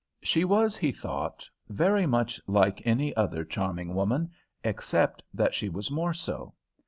She 0.23 0.43
was, 0.45 0.75
he 0.75 0.91
thought, 0.91 1.47
very 1.69 2.07
much 2.07 2.41
like 2.47 2.81
any 2.87 3.15
other 3.15 3.45
charming 3.45 3.93
woman, 3.93 4.31
except 4.63 5.21
that 5.31 5.53
she 5.53 5.69
was 5.69 5.91
more 5.91 6.15
so. 6.15 6.55